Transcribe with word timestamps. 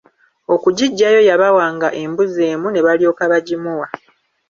Okugiggyayo 0.53 1.21
yabawanga 1.29 1.87
embuzi 2.01 2.41
emu 2.51 2.67
ne 2.71 2.81
balyoka 2.85 3.23
bagimuwa. 3.31 3.87